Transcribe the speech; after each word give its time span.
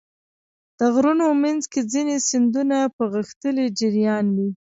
د 0.77 0.79
غرونو 0.93 1.25
منځ 1.43 1.61
کې 1.71 1.81
ځینې 1.93 2.15
سیندونه 2.27 2.77
په 2.95 3.03
غښتلي 3.13 3.65
جریان 3.79 4.25
وي. 4.35 4.49